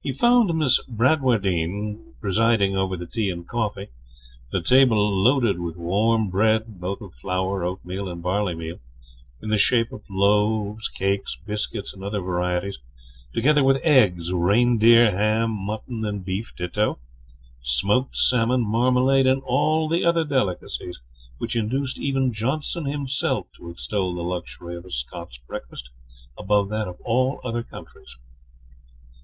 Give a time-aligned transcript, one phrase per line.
[0.00, 3.88] He found Miss Bradwardine presiding over the tea and coffee,
[4.52, 8.78] the table loaded with warm bread, both of flour, oatmeal, and barleymeal,
[9.42, 12.78] in the shape of loaves, cakes, biscuits, and other varieties,
[13.34, 17.00] together with eggs, reindeer ham, mutton and beef ditto,
[17.64, 21.00] smoked salmon, marmalade, and all the other delicacies
[21.38, 25.90] which induced even Johnson himself to extol the luxury of a Scotch breakfast
[26.38, 28.14] above that of all other countries.